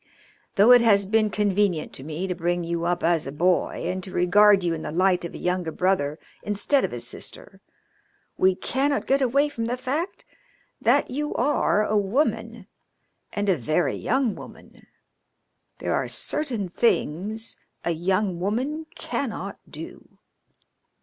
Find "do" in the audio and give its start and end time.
19.69-20.17